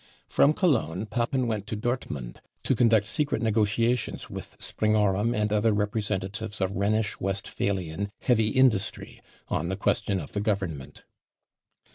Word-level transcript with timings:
From 0.27 0.53
Cologne 0.53 1.05
^ 1.05 1.09
Papen 1.11 1.45
went 1.45 1.67
to 1.67 1.77
Dortmund, 1.77 2.37
to 2.63 2.73
conduct 2.73 3.05
secret 3.05 3.43
negotiations 3.43 4.31
with 4.31 4.57
Springorum 4.57 5.35
and 5.39 5.53
other 5.53 5.73
representatives 5.73 6.59
of 6.59 6.71
Rhenish* 6.71 7.19
* 7.19 7.21
Westphalian 7.21 8.09
heavy 8.21 8.47
industry 8.47 9.21
on 9.47 9.69
the 9.69 9.75
question 9.77 10.19
ofihe 10.19 10.41
Govern 10.41 10.75
ment. 10.75 11.03